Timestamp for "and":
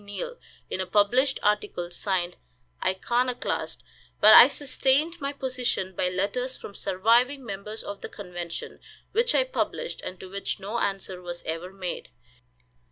10.01-10.19